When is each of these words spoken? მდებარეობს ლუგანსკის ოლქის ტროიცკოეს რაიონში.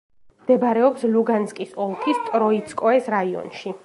მდებარეობს 0.43 1.03
ლუგანსკის 1.15 1.75
ოლქის 1.85 2.23
ტროიცკოეს 2.31 3.13
რაიონში. 3.17 3.75